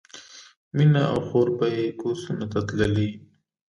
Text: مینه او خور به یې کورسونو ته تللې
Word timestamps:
مینه 0.75 1.03
او 1.13 1.19
خور 1.27 1.47
به 1.57 1.65
یې 1.77 1.85
کورسونو 1.99 2.45
ته 2.51 2.59
تللې 2.67 3.09